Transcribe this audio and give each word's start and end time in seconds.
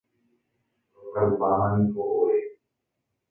Rokarupámaniko 1.03 1.99
ore. 2.21 2.39